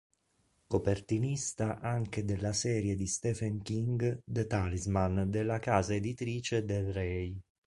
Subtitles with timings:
[0.65, 7.39] Copertinista anche della serie di Stephen King “The Talisman” della casa editrice Del Rey.